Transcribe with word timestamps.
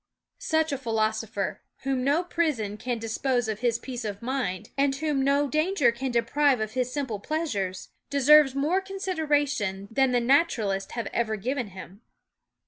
Such 0.39 0.71
a 0.71 0.79
philosopher, 0.79 1.61
whom 1.83 2.03
no 2.03 2.23
prison 2.23 2.75
can 2.77 2.97
dispossess 2.97 3.47
of 3.47 3.59
his 3.59 3.77
peace 3.77 4.03
of 4.03 4.19
mind, 4.23 4.71
and 4.75 4.95
whom 4.95 5.23
no 5.23 5.47
danger 5.47 5.91
can 5.91 6.09
deprive 6.09 6.59
of 6.59 6.71
his 6.71 6.91
simple 6.91 7.19
pleasures, 7.19 7.89
deserves 8.09 8.55
more 8.55 8.81
consideration 8.81 9.87
than 9.91 10.09
the 10.11 10.19
natural 10.19 10.71
ists 10.71 10.93
have 10.93 11.05
ever 11.13 11.35
given 11.35 11.67
him. 11.67 12.01